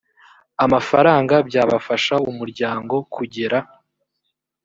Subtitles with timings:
[0.65, 3.57] amafaranga byafasha umuryango kugera